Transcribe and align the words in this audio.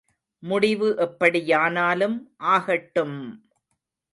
முடிவு 0.43 0.97
எப்படியானாலும் 0.97 2.17
ஆகட்டும்! 2.47 3.17